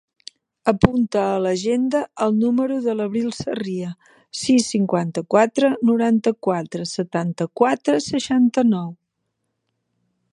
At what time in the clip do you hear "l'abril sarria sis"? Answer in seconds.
3.01-4.71